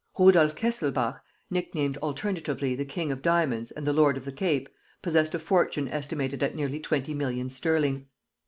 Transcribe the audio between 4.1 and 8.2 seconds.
of the Cape, possessed a fortune estimated at nearly twenty millions sterling.